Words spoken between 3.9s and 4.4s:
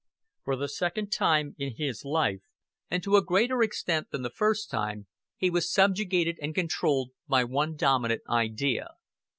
than the